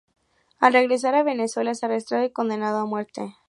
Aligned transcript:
Al 0.57 0.73
regresar 0.73 1.13
a 1.13 1.21
Venezuela 1.21 1.69
es 1.69 1.83
arrestado 1.83 2.23
y 2.25 2.31
condenado 2.31 2.79
a 2.79 2.85
muerte. 2.87 3.37